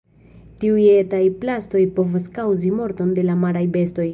Tiuj 0.63 0.85
etaj 0.93 1.19
plastoj 1.43 1.83
povas 1.99 2.27
kaŭzi 2.39 2.73
morton 2.81 3.17
de 3.21 3.27
la 3.31 3.37
maraj 3.45 3.67
bestoj. 3.79 4.09